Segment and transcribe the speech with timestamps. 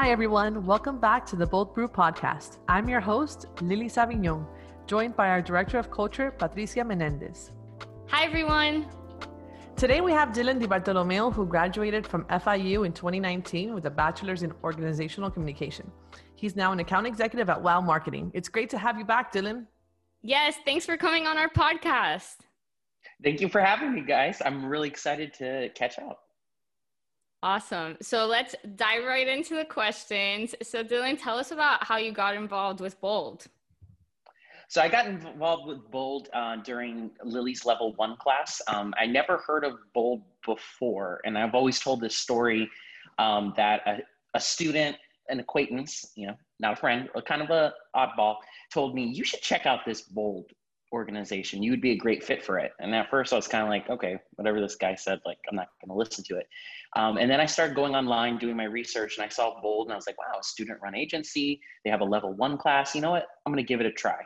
[0.00, 0.64] Hi, everyone.
[0.64, 2.58] Welcome back to the Bold Brew podcast.
[2.68, 4.46] I'm your host, Lily Savignon,
[4.86, 7.50] joined by our Director of Culture, Patricia Menendez.
[8.06, 8.86] Hi, everyone.
[9.74, 14.52] Today, we have Dillon DiBartolomeo, who graduated from FIU in 2019 with a bachelor's in
[14.62, 15.90] organizational communication.
[16.36, 18.30] He's now an account executive at Wow Marketing.
[18.34, 19.66] It's great to have you back, Dillon.
[20.22, 22.36] Yes, thanks for coming on our podcast.
[23.24, 24.40] Thank you for having me, guys.
[24.44, 26.27] I'm really excited to catch up.
[27.42, 27.96] Awesome.
[28.02, 30.54] So let's dive right into the questions.
[30.62, 33.46] So, Dillon, tell us about how you got involved with Bold.
[34.66, 38.60] So, I got involved with Bold uh, during Lily's level one class.
[38.66, 42.68] Um, I never heard of Bold before, and I've always told this story
[43.18, 43.98] um, that a,
[44.34, 44.96] a student,
[45.28, 48.36] an acquaintance, you know, not a friend, kind of a oddball,
[48.72, 50.46] told me, You should check out this Bold
[50.92, 51.62] organization.
[51.62, 52.72] You would be a great fit for it.
[52.80, 55.56] And at first, I was kind of like, okay, whatever this guy said, like, I'm
[55.56, 56.46] not going to listen to it.
[56.96, 59.92] Um, and then I started going online, doing my research, and I saw Bold, and
[59.92, 61.60] I was like, wow, student run agency.
[61.84, 62.94] They have a level one class.
[62.94, 63.26] You know what?
[63.44, 64.18] I'm going to give it a try.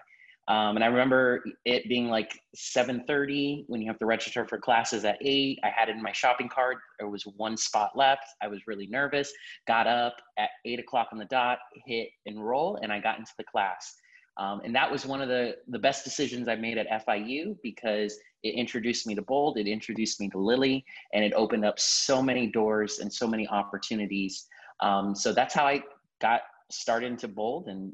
[0.48, 5.05] Um, and I remember it being like 7:30 when you have to register for classes
[5.05, 5.60] at eight.
[5.62, 6.78] I had it in my shopping cart.
[6.98, 8.24] There was one spot left.
[8.42, 9.33] I was really nervous.
[9.68, 13.44] Got up at eight o'clock on the dot, hit enroll, and I got into the
[13.44, 13.94] class.
[14.38, 18.16] Um, and that was one of the, the best decisions I made at FIU because
[18.42, 22.22] it introduced me to Bold, it introduced me to Lily, and it opened up so
[22.22, 24.47] many doors and so many opportunities.
[24.80, 25.83] Um, so that's how I
[26.20, 27.92] got started into Bold and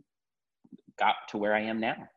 [0.99, 2.09] got to where I am now.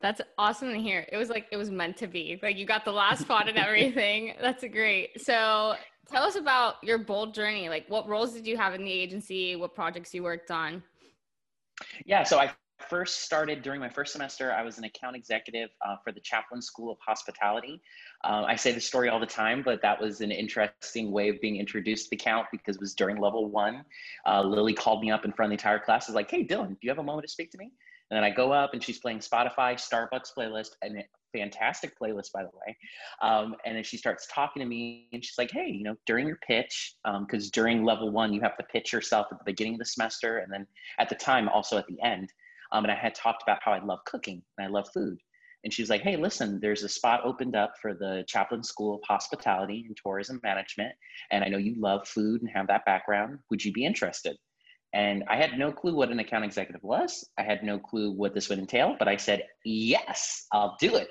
[0.00, 1.04] That's awesome to hear.
[1.10, 2.38] It was like it was meant to be.
[2.40, 4.34] Like you got the last spot and everything.
[4.40, 5.20] That's great.
[5.20, 5.74] So
[6.08, 7.68] tell us about your bold journey.
[7.68, 9.56] Like what roles did you have in the agency?
[9.56, 10.84] What projects you worked on?
[12.06, 15.96] Yeah, so I first started during my first semester, I was an account executive uh,
[16.02, 17.80] for the Chaplin School of Hospitality.
[18.24, 21.40] Uh, I say the story all the time, but that was an interesting way of
[21.40, 23.84] being introduced to the account because it was during level one.
[24.26, 26.08] Uh, Lily called me up in front of the entire class.
[26.08, 27.72] Is like, "Hey, Dillon, do you have a moment to speak to me?"
[28.10, 31.04] And then I go up and she's playing Spotify, Starbucks playlist, and a
[31.36, 32.76] fantastic playlist, by the way.
[33.22, 36.26] Um, and then she starts talking to me and she's like, hey, you know, during
[36.26, 39.74] your pitch, because um, during level one, you have to pitch yourself at the beginning
[39.74, 40.66] of the semester and then
[40.98, 42.32] at the time also at the end.
[42.72, 45.18] Um, and I had talked about how I love cooking and I love food.
[45.64, 49.00] And she's like, hey, listen, there's a spot opened up for the Chaplin School of
[49.06, 50.92] Hospitality and Tourism Management.
[51.30, 53.40] And I know you love food and have that background.
[53.50, 54.36] Would you be interested?
[54.92, 57.28] And I had no clue what an account executive was.
[57.36, 61.08] I had no clue what this would entail, but I said, yes, I'll do it.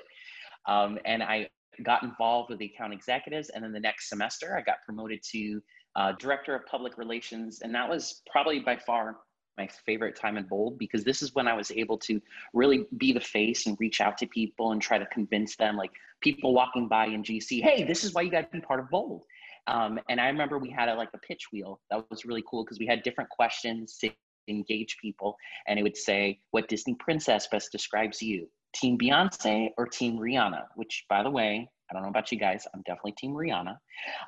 [0.66, 1.48] Um, and I
[1.84, 3.50] got involved with the account executives.
[3.50, 5.60] And then the next semester, I got promoted to
[5.94, 7.60] uh, director of public relations.
[7.60, 9.18] And that was probably by far
[9.58, 12.20] my favorite time in bold because this is when i was able to
[12.54, 15.90] really be the face and reach out to people and try to convince them like
[16.20, 18.88] people walking by in gc hey this is why you got to be part of
[18.88, 19.22] bold
[19.66, 22.64] um, and i remember we had a, like a pitch wheel that was really cool
[22.64, 24.08] because we had different questions to
[24.48, 25.36] engage people
[25.66, 30.62] and it would say what disney princess best describes you team beyonce or team rihanna
[30.76, 32.66] which by the way I don't know about you guys.
[32.74, 33.78] I'm definitely Team Rihanna.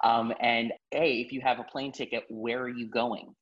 [0.02, 3.34] Um, and hey, if you have a plane ticket, where are you going?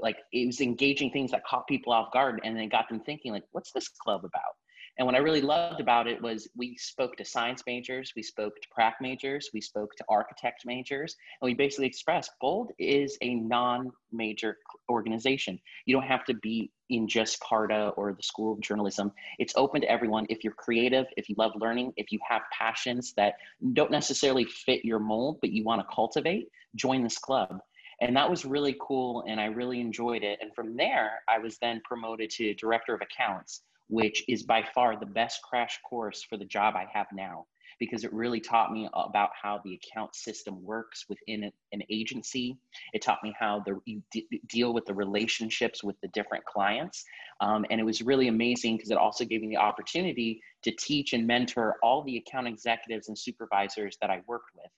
[0.00, 3.32] Like it was engaging things that caught people off guard and then got them thinking
[3.32, 4.54] like what's this club about?
[4.98, 8.54] And what i really loved about it was we spoke to science majors we spoke
[8.60, 13.34] to prac majors we spoke to architect majors and we basically expressed bold is a
[13.34, 14.58] non-major
[14.90, 15.58] organization.
[15.86, 19.12] You don't have to be in just CARTA or the school of journalism.
[19.38, 20.26] It's open to everyone.
[20.28, 23.34] If you're creative if you love learning if you have passions that
[23.72, 27.58] don't necessarily fit your mold but you want to cultivate join this club
[28.00, 31.58] and that was really cool and i really enjoyed it and from there i was
[31.58, 36.36] then promoted to director of accounts which is by far the best crash course for
[36.36, 37.46] the job i have now
[37.80, 42.56] because it really taught me about how the account system works within an agency.
[42.92, 47.02] It taught me how the, you d- deal with the relationships with the different clients.
[47.40, 51.14] Um, and it was really amazing because it also gave me the opportunity to teach
[51.14, 54.70] and mentor all the account executives and supervisors that I worked with.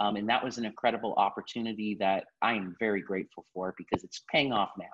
[0.00, 4.22] Um, and that was an incredible opportunity that I am very grateful for because it's
[4.32, 4.86] paying off now.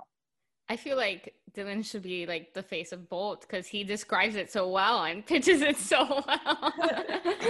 [0.68, 4.50] I feel like Dillon should be like the face of Bold because he describes it
[4.50, 6.72] so well and pitches it so well.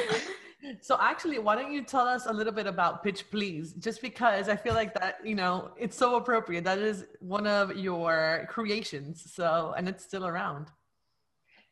[0.82, 3.72] so actually, why don't you tell us a little bit about Pitch Please?
[3.72, 6.64] Just because I feel like that, you know, it's so appropriate.
[6.64, 9.32] That is one of your creations.
[9.34, 10.66] So, and it's still around.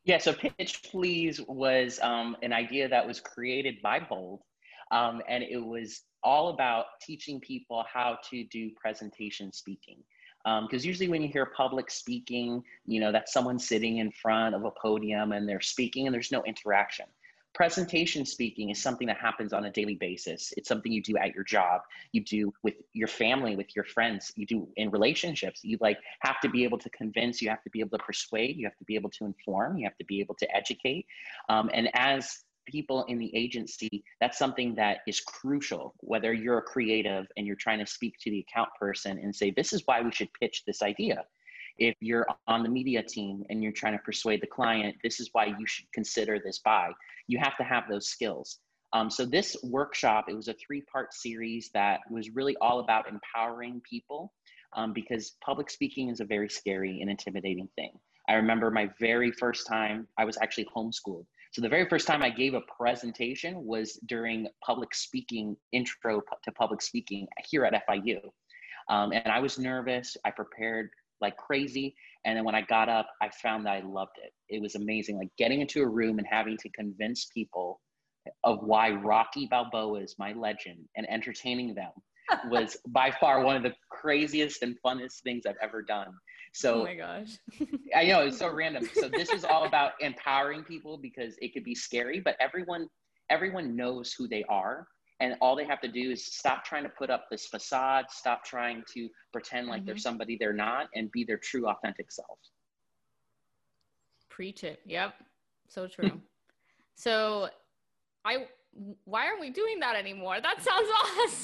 [0.04, 4.40] Yeah, so Pitch Please was um, an idea that was created by Bold
[4.90, 9.98] um, and it was all about teaching people how to do presentation speaking.
[10.44, 14.54] Because um, usually when you hear public speaking, you know, that's someone sitting in front
[14.54, 17.06] of a podium and they're speaking and there's no interaction.
[17.54, 20.52] presentation speaking is something that happens on a daily basis.
[20.56, 21.82] It's something you do at your job.
[22.12, 24.32] You do with your family with your friends.
[24.36, 25.60] You do in relationships.
[25.62, 27.40] You like have to be able to convince.
[27.40, 28.56] You have to be able to persuade.
[28.56, 29.78] You have to be able to inform.
[29.78, 31.06] You have to be able to educate.
[31.48, 36.62] Um, and as people in the agency that's something that is crucial whether you're a
[36.62, 40.00] creative and you're trying to speak to the account person and say this is why
[40.00, 41.24] we should pitch this idea
[41.78, 45.30] if you're on the media team and you're trying to persuade the client, this is
[45.32, 46.92] why you should consider this buy.
[47.26, 48.58] You have to have those skills.
[48.92, 53.82] Um, so this workshop, it was a three-part series that was really all about empowering
[53.88, 54.32] people
[54.76, 57.90] um, because public speaking is a very scary and intimidating thing.
[58.28, 61.26] I remember my very first time, I was actually homeschooled.
[61.54, 66.50] So the very first time I gave a presentation was during public speaking, intro to
[66.50, 68.18] public speaking here at FIU.
[68.88, 70.16] Um, and I was nervous.
[70.24, 70.90] I prepared
[71.20, 71.94] like crazy.
[72.24, 74.32] And then when I got up, I found that I loved it.
[74.48, 75.16] It was amazing.
[75.16, 77.80] Like getting into a room and having to convince people
[78.42, 81.92] of why Rocky Balboa is my legend and entertaining them
[82.50, 86.14] was by far one of the craziest and funnest things I've ever done.
[86.54, 87.38] So, oh my gosh.
[87.96, 88.88] I know it's so random.
[88.94, 92.88] So this is all about empowering people because it could be scary, but everyone
[93.30, 94.86] everyone knows who they are
[95.20, 98.44] and all they have to do is stop trying to put up this facade stop
[98.44, 99.86] trying to pretend like mm-hmm.
[99.86, 102.38] they're somebody they're not and be their true authentic self
[104.28, 105.14] preach it yep
[105.68, 106.20] so true
[106.94, 107.48] so
[108.24, 108.46] i
[109.04, 110.88] why aren't we doing that anymore that sounds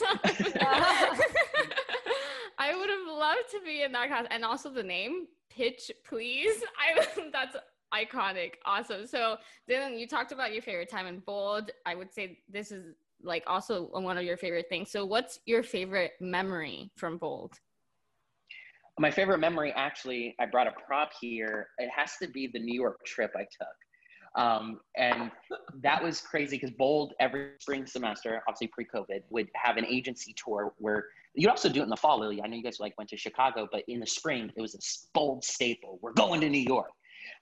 [0.05, 0.19] awesome
[2.71, 6.63] i would have loved to be in that class and also the name pitch please
[6.79, 7.57] i that's
[7.93, 9.37] iconic awesome so
[9.67, 13.45] then you talked about your favorite time in bold i would say this is like
[13.47, 14.91] also one of your favorite things.
[14.91, 17.55] So what's your favorite memory from Bold?
[18.99, 21.69] My favorite memory, actually, I brought a prop here.
[21.79, 24.43] It has to be the New York trip I took.
[24.43, 25.31] Um, and
[25.83, 30.73] that was crazy because Bold every spring semester, obviously pre-COVID, would have an agency tour
[30.79, 32.43] where you'd also do it in the fall, Lily.
[32.43, 34.79] I know you guys like went to Chicago, but in the spring it was a
[35.15, 35.99] bold staple.
[36.03, 36.91] We're going to New York.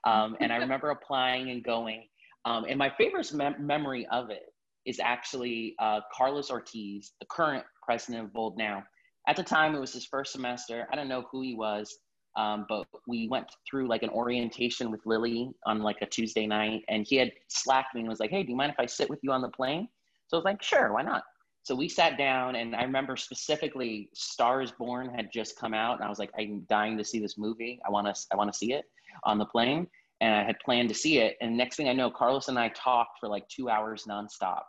[0.04, 2.04] Um, and I remember applying and going.
[2.44, 4.52] Um, and my favorite mem- memory of it
[4.86, 8.84] is actually uh, Carlos Ortiz, the current president of Bold now.
[9.26, 10.86] At the time, it was his first semester.
[10.90, 11.98] I don't know who he was,
[12.36, 16.84] um, but we went through like an orientation with Lily on like a Tuesday night,
[16.88, 19.10] and he had slacked me and was like, "Hey, do you mind if I sit
[19.10, 19.88] with you on the plane?"
[20.28, 21.24] So I was like, "Sure, why not?"
[21.68, 26.02] So we sat down, and I remember specifically *Stars Born* had just come out, and
[26.02, 27.78] I was like, "I'm dying to see this movie.
[27.86, 28.86] I want to, I want to see it
[29.24, 29.86] on the plane."
[30.22, 32.70] And I had planned to see it, and next thing I know, Carlos and I
[32.70, 34.62] talked for like two hours nonstop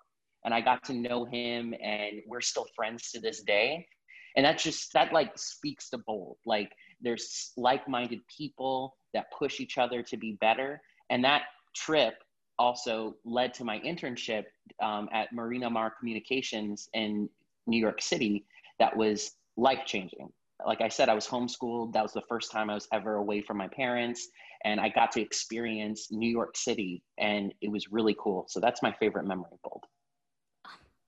[0.44, 3.88] and I got to know him and we're still friends to this day.
[4.36, 6.38] And that just that like speaks to bold.
[6.46, 6.70] Like
[7.00, 10.82] there's like-minded people that push each other to be better.
[11.10, 11.44] And that
[11.76, 12.16] trip
[12.60, 14.44] also led to my internship
[14.82, 17.30] um, at Marina Maher Communications in
[17.66, 18.46] New York City
[18.78, 20.30] that was life changing.
[20.66, 21.94] Like I said, I was homeschooled.
[21.94, 24.28] That was the first time I was ever away from my parents.
[24.66, 28.46] And I got to experience New York City, and it was really cool.
[28.50, 29.86] So that's my favorite memory, Bold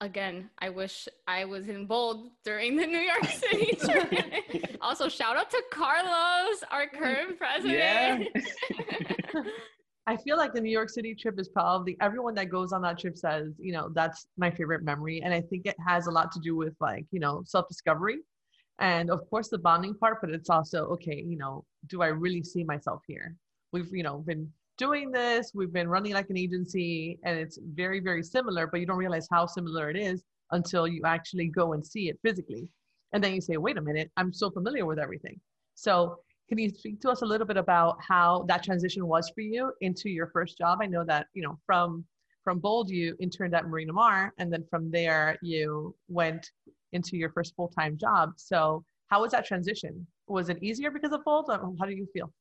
[0.02, 4.78] again, I wish I was in bold during the New York City trip.
[4.82, 8.28] also, shout out to Carlos, our current president.
[8.34, 9.42] Yeah.
[10.08, 12.98] I feel like the New York City trip is probably everyone that goes on that
[12.98, 15.22] trip says, you know, that's my favorite memory.
[15.22, 18.18] And I think it has a lot to do with like, you know, self discovery
[18.80, 22.44] and of course the bonding part, but it's also, okay, you know, do I really
[22.44, 23.36] see myself here?
[23.72, 25.52] We've, you know, been doing this.
[25.54, 29.28] We've been running like an agency and it's very, very similar, but you don't realize
[29.32, 32.68] how similar it is until you actually go and see it physically.
[33.14, 35.40] And then you say, wait a minute, I'm so familiar with everything.
[35.76, 36.18] So,
[36.52, 39.72] can you speak to us a little bit about how that transition was for you
[39.80, 40.80] into your first job?
[40.82, 42.04] I know that, you know, from
[42.44, 46.52] from Bold, you interned at Marina Maher, and then from there, you went
[46.92, 48.34] into your first full time job.
[48.36, 50.06] So, how was that transition?
[50.28, 51.50] Was it easier because of Bold?
[51.50, 52.34] How do you feel?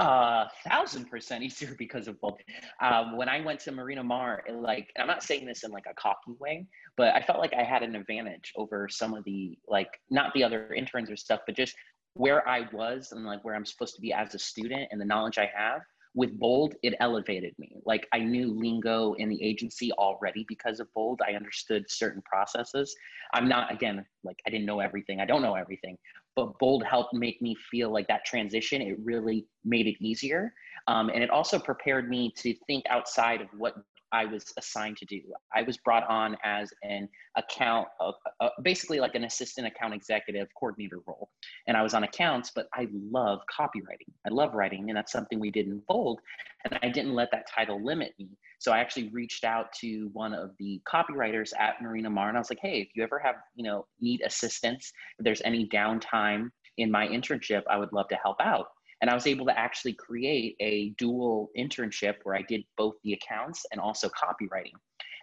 [0.00, 2.38] A thousand percent easier because of Bold.
[2.82, 5.86] Um, when I went to Marina Maher, it, like I'm not saying this in like
[5.90, 6.66] a cocky way,
[6.98, 10.44] but I felt like I had an advantage over some of the like not the
[10.44, 11.74] other interns or stuff, but just
[12.14, 15.04] where I was and like where I'm supposed to be as a student and the
[15.04, 15.82] knowledge I have.
[16.14, 17.76] With Bold, it elevated me.
[17.84, 21.20] Like I knew lingo in the agency already because of Bold.
[21.24, 22.96] I understood certain processes.
[23.34, 25.20] I'm not again like I didn't know everything.
[25.20, 25.96] I don't know everything,
[26.38, 30.54] but bold helped make me feel like that transition it really made it easier
[30.86, 33.74] um, and it also prepared me to think outside of what
[34.12, 35.20] I was assigned to do.
[35.54, 40.48] I was brought on as an account, uh, uh, basically like an assistant account executive
[40.58, 41.30] coordinator role.
[41.66, 44.12] And I was on accounts, but I love copywriting.
[44.26, 46.20] I love writing, and that's something we did in Bold.
[46.64, 48.28] And I didn't let that title limit me.
[48.58, 52.40] So I actually reached out to one of the copywriters at Marina Maher, and I
[52.40, 56.50] was like, "Hey, if you ever have, you know, need assistance, if there's any downtime
[56.78, 58.68] in my internship, I would love to help out."
[59.00, 63.12] And I was able to actually create a dual internship where I did both the
[63.12, 64.72] accounts and also copywriting.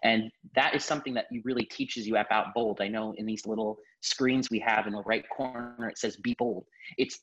[0.04, 2.80] And that is something that really teaches you about bold.
[2.80, 6.36] I know in these little screens we have in the right corner, it says be
[6.38, 6.66] bold.
[6.98, 7.20] It's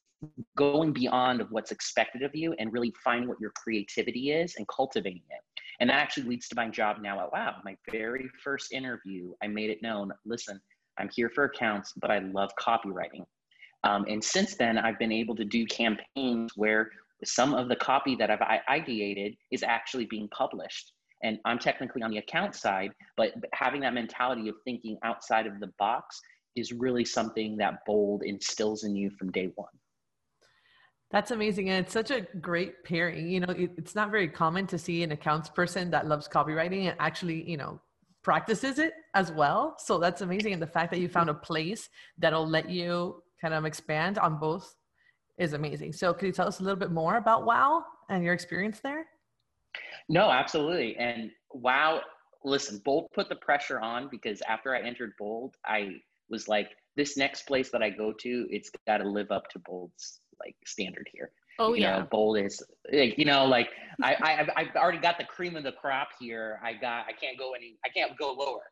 [0.56, 4.66] going beyond of what's expected of you and really finding what your creativity is and
[4.68, 5.62] cultivating it.
[5.80, 7.56] And that actually leads to my job now at Wow.
[7.64, 10.60] My very first interview, I made it known listen,
[10.98, 13.24] I'm here for accounts, but I love copywriting.
[13.84, 16.90] Um, and since then, I've been able to do campaigns where
[17.24, 20.92] some of the copy that I've ideated is actually being published.
[21.22, 25.60] And I'm technically on the account side, but having that mentality of thinking outside of
[25.60, 26.20] the box
[26.56, 29.68] is really something that Bold instills in you from day one.
[31.10, 31.68] That's amazing.
[31.68, 33.28] And it's such a great pairing.
[33.28, 36.88] You know, it, it's not very common to see an accounts person that loves copywriting
[36.88, 37.80] and actually, you know,
[38.22, 39.76] practices it as well.
[39.78, 40.54] So that's amazing.
[40.54, 44.38] And the fact that you found a place that'll let you kind of expand on
[44.38, 44.74] both
[45.38, 45.92] is amazing.
[45.92, 49.04] So, could you tell us a little bit more about WOW and your experience there?
[50.08, 50.96] No, absolutely.
[50.96, 52.00] And WOW,
[52.44, 55.96] listen, Bold put the pressure on because after I entered Bold, I
[56.30, 59.58] was like, this next place that I go to, it's got to live up to
[59.58, 61.30] Bold's like standard here.
[61.58, 63.68] Oh you yeah, know, Bold is like you know like
[64.02, 66.58] I, I I've already got the cream of the crop here.
[66.62, 68.62] I got I can't go any I can't go lower.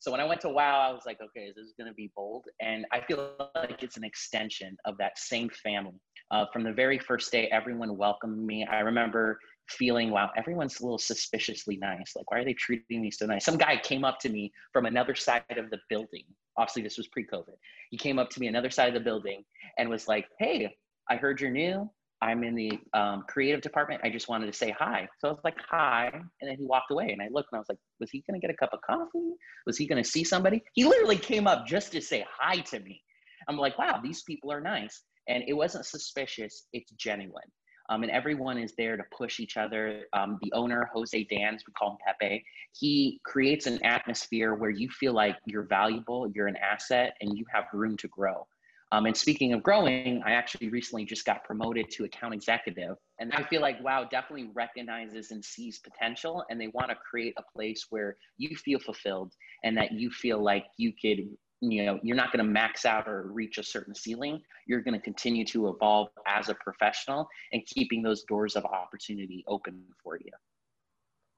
[0.00, 1.94] So when I went to WoW, I was like, okay, is this is going to
[1.94, 6.00] be bold, and I feel like it's an extension of that same family.
[6.30, 8.64] Uh, from the very first day, everyone welcomed me.
[8.64, 9.38] I remember
[9.68, 12.12] feeling, wow, everyone's a little suspiciously nice.
[12.14, 13.44] Like, why are they treating me so nice?
[13.44, 16.24] Some guy came up to me from another side of the building.
[16.56, 17.54] Obviously, this was pre-COVID.
[17.90, 19.44] He came up to me another side of the building
[19.78, 20.76] and was like, "Hey,
[21.08, 21.90] I heard you're new.
[22.20, 24.00] I'm in the um, creative department.
[24.02, 25.08] I just wanted to say hi.
[25.20, 26.10] So I was like, hi.
[26.12, 27.10] And then he walked away.
[27.10, 28.80] And I looked and I was like, was he going to get a cup of
[28.82, 29.34] coffee?
[29.66, 30.62] Was he going to see somebody?
[30.72, 33.00] He literally came up just to say hi to me.
[33.48, 35.02] I'm like, wow, these people are nice.
[35.28, 37.44] And it wasn't suspicious, it's genuine.
[37.90, 40.02] Um, and everyone is there to push each other.
[40.12, 42.44] Um, the owner, Jose Dans, we call him Pepe,
[42.78, 47.46] he creates an atmosphere where you feel like you're valuable, you're an asset, and you
[47.52, 48.46] have room to grow.
[48.90, 52.96] Um, and speaking of growing, I actually recently just got promoted to account executive.
[53.18, 57.34] And I feel like WOW definitely recognizes and sees potential, and they want to create
[57.36, 61.28] a place where you feel fulfilled and that you feel like you could,
[61.60, 64.40] you know, you're not going to max out or reach a certain ceiling.
[64.66, 69.44] You're going to continue to evolve as a professional and keeping those doors of opportunity
[69.48, 70.32] open for you.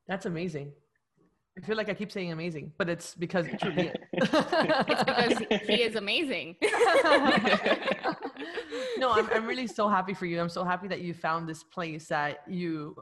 [0.06, 0.72] That's amazing.
[1.58, 3.99] I feel like I keep saying amazing, but it's because it truly is.
[4.12, 6.56] It's because he is amazing.
[8.98, 10.40] no, I'm, I'm really so happy for you.
[10.40, 12.96] I'm so happy that you found this place that you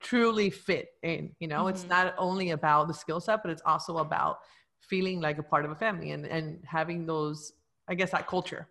[0.00, 1.30] truly fit in.
[1.38, 1.70] You know, mm-hmm.
[1.70, 4.38] it's not only about the skill set, but it's also about
[4.80, 7.52] feeling like a part of a family and, and having those,
[7.88, 8.68] I guess, that culture.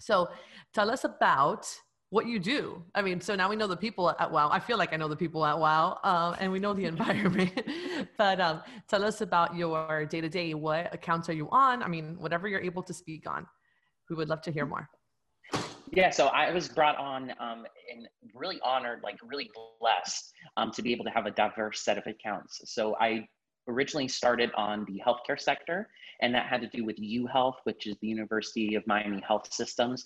[0.00, 0.28] So
[0.74, 1.66] tell us about
[2.10, 2.82] what you do.
[2.94, 4.48] I mean, so now we know the people at WOW.
[4.50, 7.52] I feel like I know the people at WOW, um, and we know the environment.
[8.18, 10.54] but um, tell us about your day to day.
[10.54, 11.82] What accounts are you on?
[11.82, 13.46] I mean, whatever you're able to speak on.
[14.08, 14.88] We would love to hear more.
[15.92, 19.50] Yeah, so I was brought on um, and really honored, like really
[19.80, 22.60] blessed um, to be able to have a diverse set of accounts.
[22.64, 23.26] So I
[23.68, 25.88] originally started on the healthcare sector,
[26.22, 29.52] and that had to do with U Health, which is the University of Miami Health
[29.52, 30.04] Systems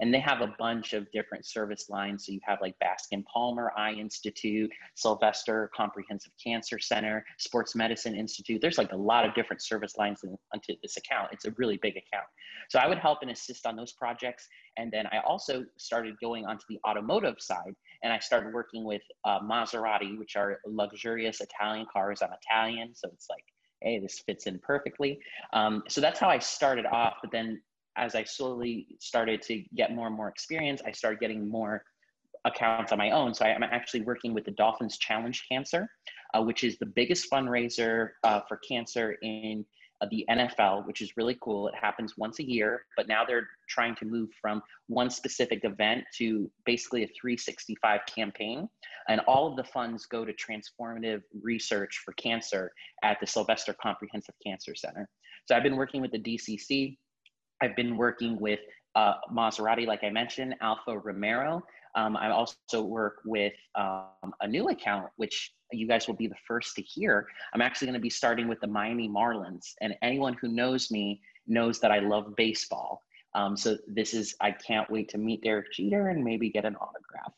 [0.00, 2.26] and they have a bunch of different service lines.
[2.26, 8.60] So you have like Bascom Palmer Eye Institute, Sylvester Comprehensive Cancer Center, Sports Medicine Institute.
[8.60, 11.28] There's like a lot of different service lines in, onto this account.
[11.32, 12.26] It's a really big account.
[12.70, 14.48] So I would help and assist on those projects.
[14.76, 19.02] And then I also started going onto the automotive side and I started working with
[19.24, 22.22] uh, Maserati, which are luxurious Italian cars.
[22.22, 23.44] I'm Italian, so it's like
[23.82, 25.18] hey, this fits in perfectly.
[25.52, 27.14] Um, so that's how I started off.
[27.22, 27.62] But then
[27.96, 31.84] as I slowly started to get more and more experience, I started getting more
[32.44, 33.34] accounts on my own.
[33.34, 35.88] So I, am actually working with the Dolphins Challenge Cancer,
[36.34, 39.64] uh, which is the biggest fundraiser uh, for cancer in
[40.00, 41.68] uh, the NFL, which is really cool.
[41.68, 46.04] It happens once a year, but now they're trying to move from one specific event
[46.16, 48.68] to basically a 365 campaign.
[49.08, 54.34] And all of the funds go to transformative research for cancer at the Sylvester Comprehensive
[54.44, 55.08] Cancer Center.
[55.46, 56.96] So I've been working with the DCC
[57.60, 58.60] I've been working with
[58.94, 61.62] uh, Maserati, like I mentioned, Alfa Romero.
[61.96, 66.36] Um, I also work with um, a new account, which you guys will be the
[66.46, 67.26] first to hear.
[67.52, 71.20] I'm actually going to be starting with the Miami Marlins, and anyone who knows me
[71.46, 73.02] knows that I love baseball.
[73.34, 76.76] Um, so this is I can't wait to meet Derek Jeter and maybe get an
[76.76, 77.32] autograph.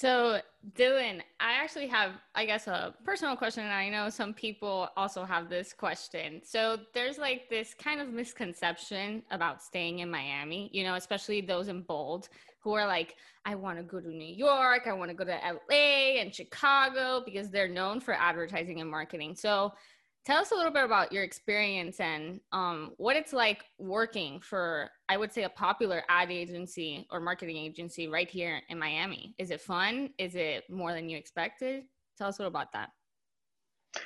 [0.00, 0.40] so
[0.74, 5.24] Dillon, I actually have, I guess, a personal question, and I know some people also
[5.24, 6.40] have this question.
[6.42, 11.68] So there's like this kind of misconception about staying in Miami, you know, especially those
[11.68, 12.30] in bold
[12.60, 15.38] who are like, I want to go to New York, I want to go to
[15.70, 19.36] LA and Chicago because they're known for advertising and marketing.
[19.36, 19.74] So
[20.24, 24.90] tell us a little bit about your experience and um, what it's like working for
[25.08, 29.34] i would say a popular ad agency or marketing agency right here in miami.
[29.38, 30.10] Is it fun?
[30.18, 31.84] Is it more than you expected?
[32.18, 32.90] Tell us a little about that.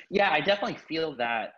[0.09, 1.53] Yeah i definitely feel that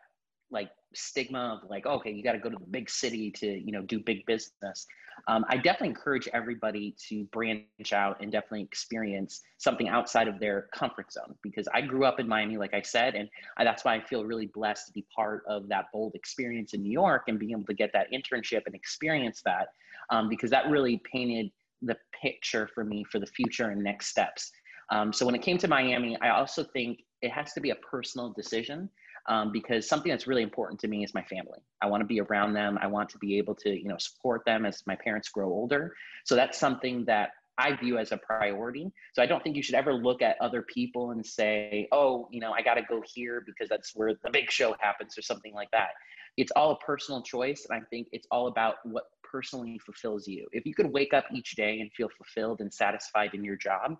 [0.51, 3.71] like stigma of like okay you got to go to the big city to you
[3.71, 4.85] know do big business.
[5.27, 10.67] Um, i definitely encourage everybody to branch out and definitely experience something outside of their
[10.73, 13.27] comfort zone because i grew up in miami like i said and
[13.57, 16.83] I, that's why i feel really blessed to be part of that bold experience in
[16.83, 19.69] new york and being able to get that internship and experience that
[20.11, 21.51] um, because that really painted
[21.81, 24.51] the picture for me for the future and next steps.
[24.89, 27.75] Um, so when it came to miami i also think it has to be a
[27.75, 28.89] personal decision
[29.27, 31.59] um, because something that's really important to me is my family.
[31.81, 32.77] I want to be around them.
[32.81, 35.93] I want to be able to, you know, support them as my parents grow older.
[36.25, 38.91] So that's something that I view as a priority.
[39.13, 42.39] So I don't think you should ever look at other people and say, oh, you
[42.39, 45.53] know, I got to go here because that's where the big show happens or something
[45.53, 45.89] like that.
[46.37, 47.65] It's all a personal choice.
[47.67, 50.47] And I think it's all about what personally fulfills you.
[50.51, 53.95] If you could wake up each day and feel fulfilled and satisfied in your job,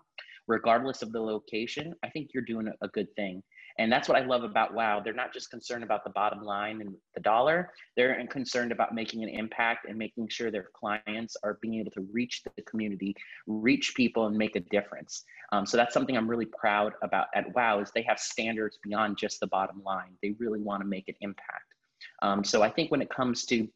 [0.46, 3.42] regardless of the location, I think you're doing a good thing.
[3.78, 5.00] And that's what I love about Wow.
[5.00, 9.22] They're not just concerned about the bottom line and the dollar, they're concerned about making
[9.22, 13.14] an impact and making sure their clients are being able to reach the community,
[13.46, 15.24] reach people, and make a difference.
[15.52, 19.16] Um, so that's something I'm really proud about at Wow is they have standards beyond
[19.16, 20.16] just the bottom line.
[20.22, 21.74] They really want to make an impact.
[22.22, 23.68] Um, so I think when it comes to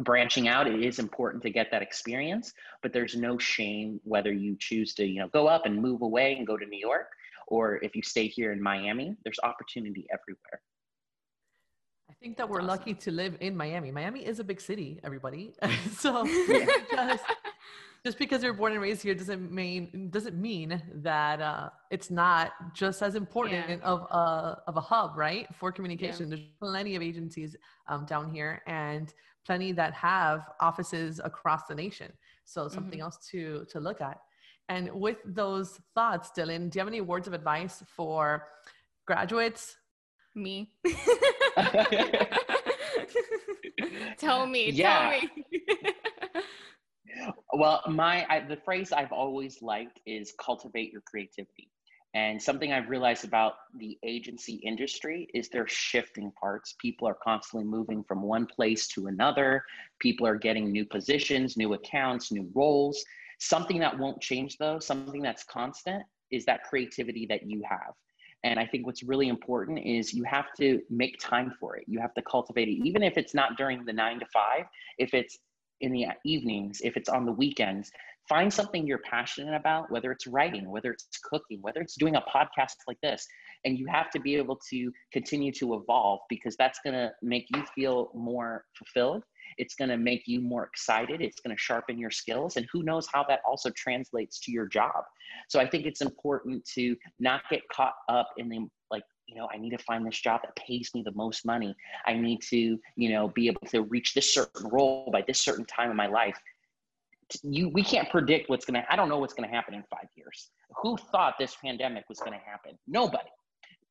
[0.00, 4.56] branching out it is important to get that experience but there's no shame whether you
[4.58, 7.08] choose to you know go up and move away and go to new york
[7.48, 10.60] or if you stay here in Miami, there's opportunity everywhere.
[12.10, 12.68] I think that we're awesome.
[12.68, 13.90] lucky to live in Miami.
[13.90, 15.54] Miami is a big city, everybody.
[15.98, 16.26] so
[16.92, 17.24] just,
[18.04, 22.52] just, because you're born and raised here doesn't mean doesn't mean that uh, it's not
[22.74, 23.76] just as important yeah.
[23.82, 26.28] of a of a hub, right, for communication.
[26.28, 26.36] Yeah.
[26.36, 27.56] There's plenty of agencies
[27.88, 29.12] um, down here, and
[29.46, 32.12] plenty that have offices across the nation.
[32.44, 33.04] So something mm-hmm.
[33.04, 34.18] else to to look at.
[34.68, 38.46] And with those thoughts, Dillon, do you have any words of advice for
[39.06, 39.76] graduates?
[40.34, 40.72] Me.
[44.18, 44.70] tell me.
[44.70, 45.20] Yeah.
[45.20, 45.64] Tell me.
[47.52, 51.68] well, my I, the phrase I've always liked is cultivate your creativity.
[52.14, 56.74] And something I've realized about the agency industry is they're shifting parts.
[56.78, 59.64] People are constantly moving from one place to another.
[59.98, 63.02] People are getting new positions, new accounts, new roles.
[63.44, 67.92] Something that won't change though, something that's constant is that creativity that you have.
[68.44, 71.84] And I think what's really important is you have to make time for it.
[71.88, 75.12] You have to cultivate it, even if it's not during the nine to five, if
[75.12, 75.38] it's
[75.80, 77.90] in the evenings, if it's on the weekends,
[78.28, 82.22] find something you're passionate about, whether it's writing, whether it's cooking, whether it's doing a
[82.32, 83.26] podcast like this.
[83.64, 87.46] And you have to be able to continue to evolve because that's going to make
[87.52, 89.24] you feel more fulfilled
[89.58, 91.20] it's going to make you more excited.
[91.20, 92.56] It's going to sharpen your skills.
[92.56, 95.04] And who knows how that also translates to your job.
[95.48, 99.48] So I think it's important to not get caught up in the like, you know,
[99.52, 101.74] I need to find this job that pays me the most money.
[102.06, 105.64] I need to, you know, be able to reach this certain role by this certain
[105.64, 106.38] time in my life
[107.42, 109.82] you we can't predict what's going to i don't know what's going to happen in
[109.90, 110.50] five years
[110.82, 113.30] who thought this pandemic was going to happen nobody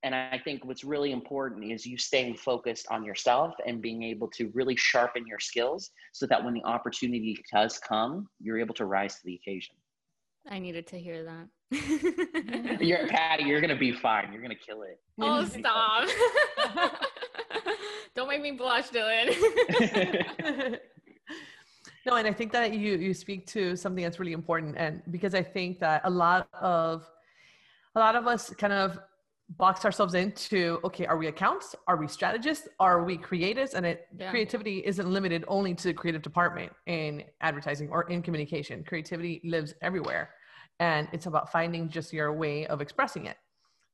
[0.03, 4.27] and I think what's really important is you staying focused on yourself and being able
[4.29, 8.85] to really sharpen your skills so that when the opportunity does come, you're able to
[8.85, 9.75] rise to the occasion.
[10.49, 11.47] I needed to hear that.
[12.81, 14.33] you're Patty, you're gonna be fine.
[14.33, 14.99] You're gonna kill it.
[15.19, 16.09] Oh, oh stop.
[18.15, 19.29] Don't make me blush, Dillon.
[22.05, 25.35] no, and I think that you you speak to something that's really important and because
[25.35, 27.07] I think that a lot of
[27.95, 28.99] a lot of us kind of
[29.57, 34.07] box ourselves into okay are we accounts are we strategists are we creatives and it
[34.17, 34.29] yeah.
[34.29, 39.73] creativity isn't limited only to the creative department in advertising or in communication creativity lives
[39.81, 40.29] everywhere
[40.79, 43.37] and it's about finding just your way of expressing it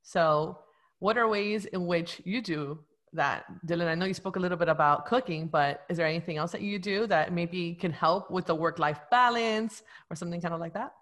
[0.04, 0.60] so
[1.00, 2.80] what are ways in which you do
[3.14, 3.88] that, Dillon?
[3.88, 6.62] I know you spoke a little bit about cooking, but is there anything else that
[6.62, 10.60] you do that maybe can help with the work life balance or something kind of
[10.60, 10.94] like that?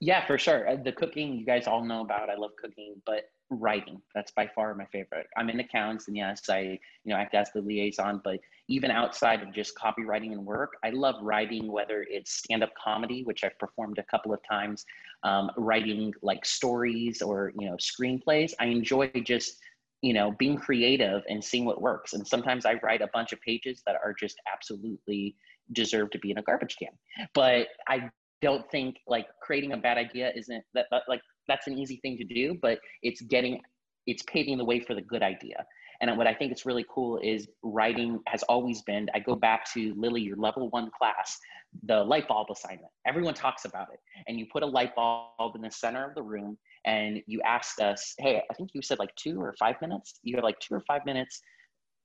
[0.00, 0.68] Yeah, for sure.
[0.68, 2.30] Uh, the cooking, you guys all know about.
[2.30, 5.26] I love cooking, but writing, that's by far my favorite.
[5.36, 6.78] I'm in accounts and yes, I, you
[7.12, 11.16] know, act as the liaison, but even outside of just copywriting and work, I love
[11.22, 14.84] writing, whether it's stand-up comedy, which I've performed a couple of times,
[15.22, 18.52] um, writing like stories or, you know, screenplays.
[18.60, 19.58] I enjoy just
[20.02, 23.40] you know being creative and seeing what works and sometimes i write a bunch of
[23.40, 25.34] pages that are just absolutely
[25.72, 26.90] deserve to be in a garbage can
[27.32, 28.10] but i
[28.44, 32.16] don't think like creating a bad idea isn't that, that like that's an easy thing
[32.16, 33.60] to do but it's getting
[34.06, 35.64] it's paving the way for the good idea
[36.00, 39.72] and what I think is really cool is writing has always been, I go back
[39.72, 41.38] to Lily, your level one class,
[41.84, 42.90] the light bulb assignment.
[43.06, 44.00] Everyone talks about it.
[44.26, 47.80] And you put a light bulb in the center of the room and you asked
[47.80, 50.18] us, hey, I think you said like two or five minutes.
[50.22, 51.40] You have like two or five minutes.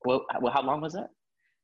[0.06, 1.06] Well, well how long was it?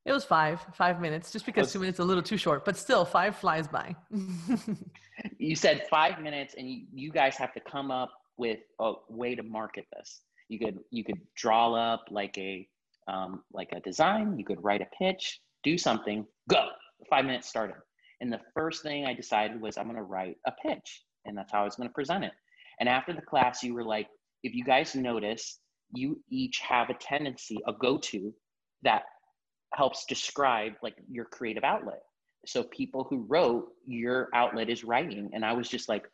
[0.06, 3.06] It was five, five minutes, just because two minutes a little too short, but still
[3.06, 3.96] five flies by.
[5.40, 9.34] you said five minutes and you, you guys have to come up with a way
[9.34, 10.22] to market this.
[10.48, 12.68] You could, you could draw up like a,
[13.08, 16.68] um, like a design, you could write a pitch, do something, go,
[17.10, 17.78] five minutes started.
[18.22, 21.52] And the first thing I decided was I'm going to write a pitch and that's
[21.52, 22.32] how I was going to present it.
[22.80, 24.08] And after the class, you were like,
[24.44, 25.60] if you guys notice,
[25.92, 28.32] you each have a tendency, a go to
[28.84, 29.04] that
[29.76, 32.02] helps describe like your creative outlet.
[32.46, 35.32] So people who wrote, your outlet is writing.
[35.34, 36.06] And I was just like,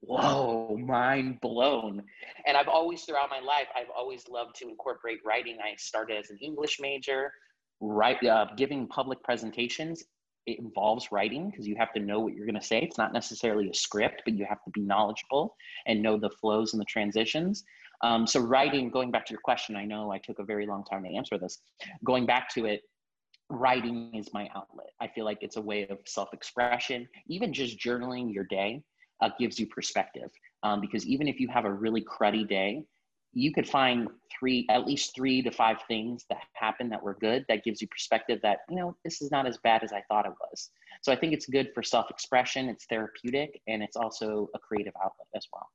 [0.00, 2.02] whoa, mind blown.
[2.46, 5.58] And I've always, throughout my life, I've always loved to incorporate writing.
[5.62, 7.32] I started as an English major,
[7.80, 10.04] right, uh, giving public presentations
[10.46, 12.78] it involves writing because you have to know what you're going to say.
[12.80, 16.72] It's not necessarily a script, but you have to be knowledgeable and know the flows
[16.72, 17.64] and the transitions.
[18.02, 20.84] Um, so, writing, going back to your question, I know I took a very long
[20.84, 21.58] time to answer this.
[22.04, 22.82] Going back to it,
[23.48, 24.90] writing is my outlet.
[25.00, 27.08] I feel like it's a way of self expression.
[27.28, 28.82] Even just journaling your day
[29.20, 30.30] uh, gives you perspective.
[30.62, 32.84] Um, because even if you have a really cruddy day,
[33.36, 37.44] you could find three at least three to five things that happened that were good
[37.48, 40.24] that gives you perspective that you know this is not as bad as i thought
[40.24, 40.70] it was
[41.02, 45.28] so i think it's good for self-expression it's therapeutic and it's also a creative outlet
[45.36, 45.68] as well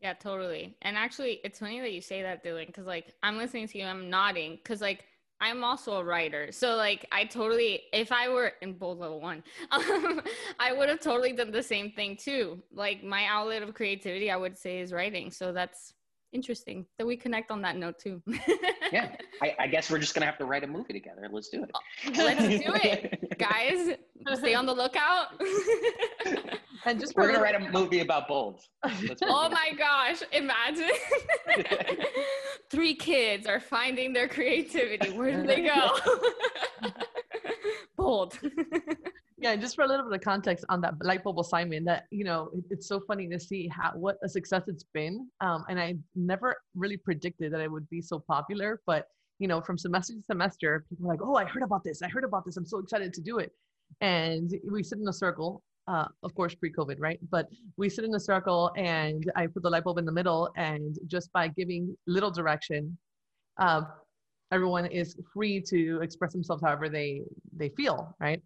[0.00, 3.68] yeah totally and actually it's funny that you say that dillon because like i'm listening
[3.68, 5.04] to you i'm nodding because like
[5.40, 6.52] I'm also a writer.
[6.52, 10.20] So like I totally if I were in bold level 1, um,
[10.58, 12.62] I would have totally done the same thing too.
[12.72, 15.30] Like my outlet of creativity I would say is writing.
[15.30, 15.94] So that's
[16.32, 18.22] interesting that we connect on that note too.
[18.92, 21.28] yeah, I, I, guess we're just gonna have to write a movie together.
[21.30, 21.70] Let's do it.
[22.16, 23.96] Let's do it, guys.
[24.38, 25.28] Stay on the lookout.
[26.84, 28.68] and just we're gonna write a movie about bolds.
[29.22, 30.22] oh my gosh!
[30.32, 30.90] Imagine
[32.70, 35.10] three kids are finding their creativity.
[35.10, 35.98] Where do they go?
[37.96, 38.38] Bold
[39.40, 42.24] yeah just for a little bit of context on that light bulb assignment that you
[42.24, 45.94] know it's so funny to see how what a success it's been um, and i
[46.14, 50.22] never really predicted that it would be so popular but you know from semester to
[50.22, 52.78] semester people are like oh i heard about this i heard about this i'm so
[52.78, 53.52] excited to do it.
[54.02, 57.18] And we sit in a circle uh, of course pre-covid right?
[57.30, 60.50] But we sit in a circle and i put the light bulb in the middle
[60.56, 62.96] and just by giving little direction
[63.58, 63.82] uh,
[64.52, 67.22] everyone is free to express themselves however they
[67.56, 68.42] they feel right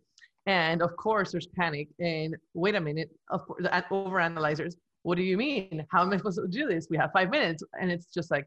[0.46, 1.88] and of course, there's panic.
[1.98, 4.76] And wait a minute, of course, over analyzers.
[5.02, 5.86] What do you mean?
[5.90, 6.88] How am I supposed to do this?
[6.88, 8.46] We have five minutes, and it's just like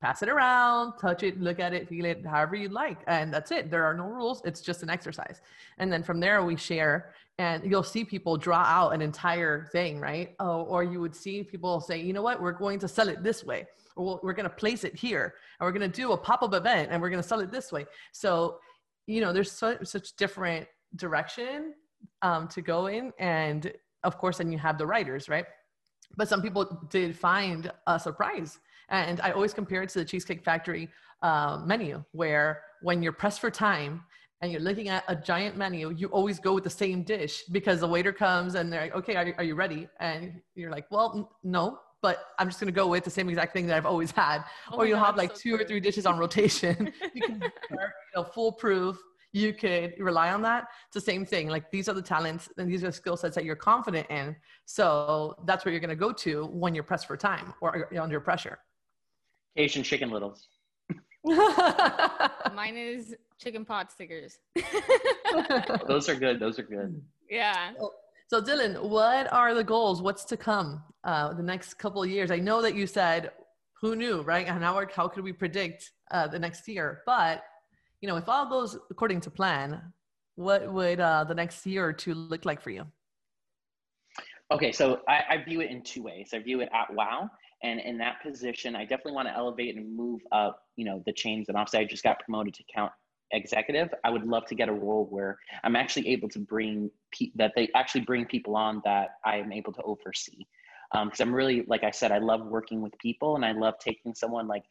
[0.00, 3.50] pass it around, touch it, look at it, feel it, however you'd like, and that's
[3.50, 3.70] it.
[3.70, 4.42] There are no rules.
[4.44, 5.40] It's just an exercise.
[5.78, 9.98] And then from there, we share, and you'll see people draw out an entire thing,
[9.98, 10.34] right?
[10.40, 13.22] Oh, or you would see people say, you know what, we're going to sell it
[13.22, 16.18] this way, or we're going to place it here, and we're going to do a
[16.18, 17.86] pop up event, and we're going to sell it this way.
[18.12, 18.58] So,
[19.06, 21.74] you know, there's so, such different direction
[22.22, 23.12] um, to go in.
[23.18, 25.46] And of course, then you have the writers, right?
[26.16, 28.58] But some people did find a surprise.
[28.88, 30.90] And I always compare it to the Cheesecake Factory
[31.22, 34.02] uh, menu, where when you're pressed for time
[34.42, 37.80] and you're looking at a giant menu, you always go with the same dish because
[37.80, 39.88] the waiter comes and they're like, okay, are, are you ready?
[40.00, 43.54] And you're like, well, no, but I'm just going to go with the same exact
[43.54, 44.44] thing that I've always had.
[44.70, 45.64] Oh or you'll God, have like so two true.
[45.64, 46.92] or three dishes on rotation.
[47.14, 48.98] you can start, you know, foolproof
[49.34, 50.68] you could rely on that.
[50.86, 51.48] It's the same thing.
[51.48, 54.36] Like these are the talents and these are the skill sets that you're confident in.
[54.64, 58.20] So that's where you're going to go to when you're pressed for time or under
[58.20, 58.60] pressure.
[59.56, 60.46] Asian chicken littles.
[61.24, 64.38] Mine is chicken pot stickers.
[65.88, 66.38] Those are good.
[66.38, 67.02] Those are good.
[67.28, 67.72] Yeah.
[67.76, 67.92] So,
[68.28, 70.00] so Dillon, what are the goals?
[70.00, 72.30] What's to come uh, the next couple of years?
[72.30, 73.32] I know that you said
[73.80, 74.46] who knew, right?
[74.46, 77.02] And how, how could we predict uh, the next year?
[77.04, 77.42] But,
[78.04, 79.80] you know, if all goes according to plan,
[80.34, 82.84] what would uh, the next year or two look like for you?
[84.52, 86.32] Okay, so I, I view it in two ways.
[86.34, 87.30] I view it at WOW,
[87.62, 91.14] and in that position, I definitely want to elevate and move up, you know, the
[91.14, 91.48] chains.
[91.48, 92.92] And obviously, I just got promoted to count
[93.30, 93.88] executive.
[94.04, 97.52] I would love to get a role where I'm actually able to bring pe- that
[97.56, 100.44] they actually bring people on that I am able to oversee
[100.92, 103.78] because um, I'm really, like I said, I love working with people and I love
[103.80, 104.64] taking someone like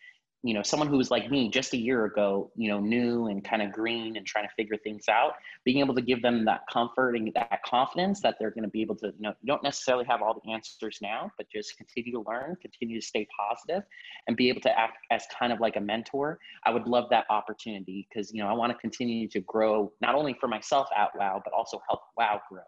[0.43, 3.43] you know someone who was like me just a year ago you know new and
[3.43, 6.61] kind of green and trying to figure things out being able to give them that
[6.71, 10.05] comfort and that confidence that they're going to be able to you know don't necessarily
[10.05, 13.83] have all the answers now but just continue to learn continue to stay positive
[14.27, 17.25] and be able to act as kind of like a mentor i would love that
[17.29, 21.09] opportunity because you know i want to continue to grow not only for myself at
[21.17, 22.61] wow but also help wow grow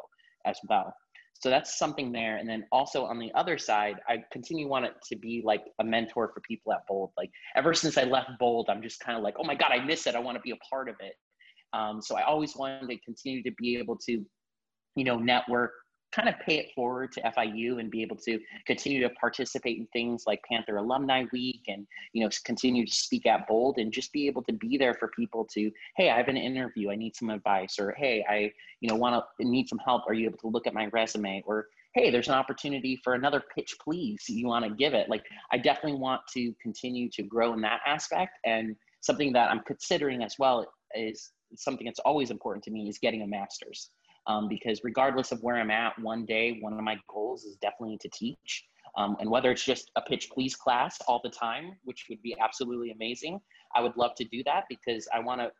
[0.45, 0.93] as well
[1.39, 2.37] so that's something there.
[2.37, 5.83] And then also on the other side, I continue want it to be like a
[5.83, 7.11] mentor for people at Bold.
[7.17, 9.83] Like ever since I left Bold, I'm just kind of like, oh my God, I
[9.83, 10.15] miss it.
[10.15, 11.13] I want to be a part of it.
[11.73, 14.25] Um, so I always wanted to continue to be able to,
[14.95, 15.71] you know, network,
[16.15, 19.87] kind of pay it forward to FIU and be able to continue to participate in
[19.87, 24.13] things like Panther Alumni Week and you know continue to speak at Bold and just
[24.13, 26.89] be able to be there for people to hey I have an interview.
[26.89, 30.03] I need some advice or hey I you know want to need some help.
[30.07, 31.43] Are you able to look at my resume?
[31.45, 34.23] or hey there's an opportunity for another pitch please.
[34.29, 35.09] You want to give it?
[35.09, 38.37] Like I definitely want to continue to grow in that aspect.
[38.45, 42.97] And something that I'm considering as well is something that's always important to me is
[42.97, 43.89] getting a master's
[44.27, 47.97] um, because regardless of where I'm at, one day, one of my goals is definitely
[47.99, 48.65] to teach.
[48.97, 52.35] Um, and whether it's just a pitch please class all the time, which would be
[52.41, 53.39] absolutely amazing,
[53.75, 55.51] I would love to do that because I want to,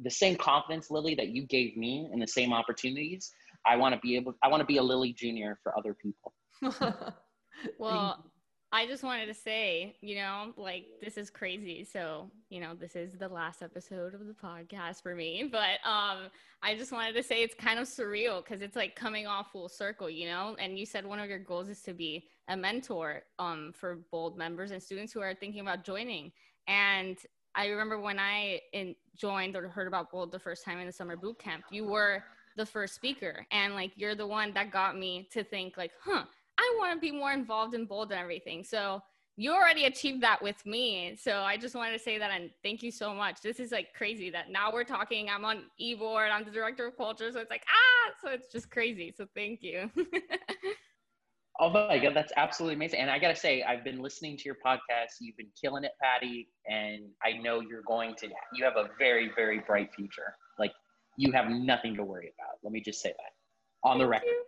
[0.00, 3.32] the same confidence, Lily, that you gave me and the same opportunities,
[3.66, 6.32] I want to be able, I want to be a Lily Junior for other people.
[7.78, 8.24] well,
[8.70, 11.84] I just wanted to say, you know, like this is crazy.
[11.84, 16.28] So, you know, this is the last episode of the podcast for me, but um
[16.62, 19.68] I just wanted to say it's kind of surreal cuz it's like coming off full
[19.70, 20.54] circle, you know?
[20.58, 24.36] And you said one of your goals is to be a mentor um for bold
[24.36, 26.30] members and students who are thinking about joining.
[26.66, 27.16] And
[27.54, 30.92] I remember when I in, joined or heard about bold the first time in the
[30.92, 32.22] summer boot camp, you were
[32.56, 36.24] the first speaker and like you're the one that got me to think like, "Huh,
[36.58, 38.64] I want to be more involved in bold and everything.
[38.64, 39.00] So
[39.36, 41.16] you already achieved that with me.
[41.16, 43.40] So I just wanted to say that and thank you so much.
[43.40, 45.30] This is like crazy that now we're talking.
[45.30, 46.30] I'm on e-board.
[46.32, 47.30] I'm the director of culture.
[47.30, 49.14] So it's like, ah, so it's just crazy.
[49.16, 49.88] So thank you.
[51.60, 52.98] oh my God, that's absolutely amazing.
[52.98, 55.20] And I got to say, I've been listening to your podcast.
[55.20, 56.48] You've been killing it, Patty.
[56.66, 60.34] And I know you're going to, you have a very, very bright future.
[60.58, 60.72] Like
[61.16, 62.58] you have nothing to worry about.
[62.64, 64.26] Let me just say that on thank the record.
[64.26, 64.44] You.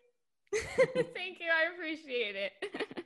[1.14, 1.46] Thank you.
[1.50, 2.52] I appreciate it.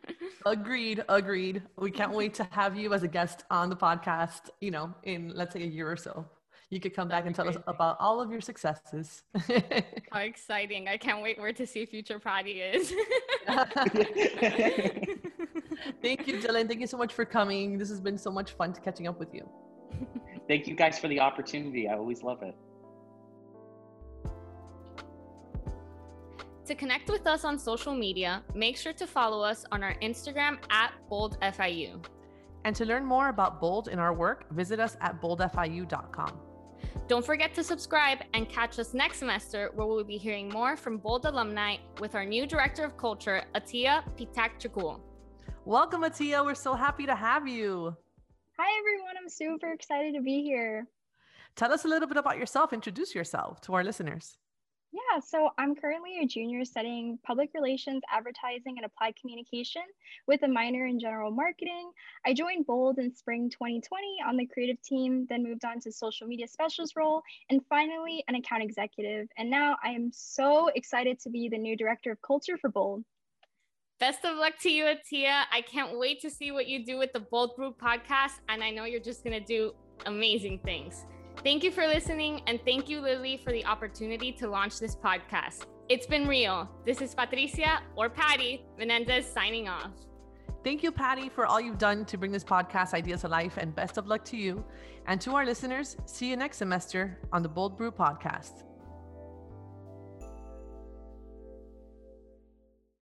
[0.47, 1.05] agreed.
[1.09, 1.63] Agreed.
[1.77, 5.33] We can't wait to have you as a guest on the podcast, you know, in
[5.35, 6.27] let's say a year or so.
[6.71, 9.23] You could come That'd back and tell us about all of your successes.
[10.11, 10.89] How exciting.
[10.89, 12.93] I can't wait where to see future Patty is.
[16.03, 16.67] Thank you, Dillon.
[16.67, 17.79] Thank you so much for coming.
[17.79, 19.49] This has been so much fun to catching up with you.
[20.49, 21.89] Thank you guys for the opportunity.
[21.89, 22.57] I always love it.
[26.67, 30.57] To connect with us on social media, make sure to follow us on our Instagram
[30.71, 32.03] at BoldFIU.
[32.65, 36.41] And to learn more about Bold in our work, visit us at boldfiu.com.
[37.07, 40.97] Don't forget to subscribe and catch us next semester where we'll be hearing more from
[40.97, 45.01] Bold alumni with our new Director of Culture, Atia Pitak
[45.67, 46.43] Welcome, Atia.
[46.43, 47.95] We're so happy to have you.
[48.59, 49.17] Hi, everyone.
[49.21, 50.87] I'm super excited to be here.
[51.57, 52.73] Tell us a little bit about yourself.
[52.73, 54.39] Introduce yourself to our listeners.
[54.95, 59.83] Yeah, so I'm currently a junior studying public relations, advertising, and applied communication
[60.29, 61.91] with a minor in general marketing.
[62.25, 66.29] I joined Bold in spring 2020 on the creative team, then moved on to social
[66.29, 69.27] media specialist role, and finally an account executive.
[69.37, 73.03] And now I am so excited to be the new director of culture for Bold.
[73.99, 75.43] Best of luck to you, Atia.
[75.51, 78.71] I can't wait to see what you do with the Bold Brew podcast, and I
[78.71, 79.75] know you're just going to do
[80.07, 81.05] amazing things.
[81.43, 85.67] Thank you for listening, and thank you, Lily, for the opportunity to launch this podcast.
[85.89, 86.71] It's been real.
[86.87, 89.91] This is Patricia or Patty Menendez signing off.
[90.63, 93.75] Thank you, Patty, for all you've done to bring this podcast idea to life, and
[93.75, 94.65] best of luck to you.
[95.07, 98.65] And to our listeners, see you next semester on the Bold Brew podcast.